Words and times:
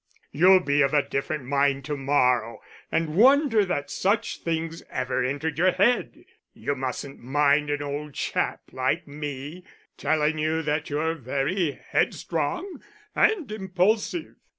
You'll 0.31 0.61
be 0.61 0.81
of 0.81 0.95
a 0.95 1.07
different 1.07 1.43
mind 1.45 1.85
to 1.85 1.95
morrow, 1.95 2.59
and 2.91 3.13
wonder 3.15 3.63
that 3.65 3.91
such 3.91 4.39
things 4.39 4.81
ever 4.89 5.23
entered 5.23 5.59
your 5.59 5.73
head. 5.73 6.25
You 6.55 6.73
mustn't 6.73 7.19
mind 7.19 7.69
an 7.69 7.83
old 7.83 8.15
chap 8.15 8.61
like 8.71 9.07
me 9.07 9.63
telling 9.97 10.39
you 10.39 10.63
that 10.63 10.89
you're 10.89 11.13
very 11.13 11.73
headstrong 11.91 12.81
and 13.15 13.51
impulsive. 13.51 14.37